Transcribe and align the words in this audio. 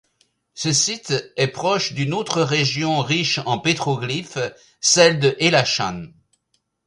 Ce 0.55 0.73
site 0.73 1.31
est 1.37 1.49
proche 1.49 1.93
d'une 1.93 2.15
autre 2.15 2.41
région 2.41 3.01
riche 3.01 3.37
en 3.45 3.59
pétroglyphes, 3.59 4.39
celle 4.79 5.19
de 5.19 5.35
Helanshan. 5.39 6.07